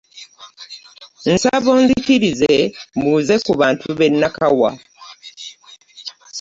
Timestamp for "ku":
3.45-3.51